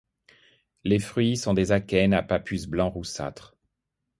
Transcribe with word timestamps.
Les 0.83 0.97
fruits 0.97 1.37
sont 1.37 1.53
des 1.53 1.71
akènes 1.71 2.15
à 2.15 2.23
pappus 2.23 2.65
blanc 2.67 2.89
roussâtre. 2.89 3.55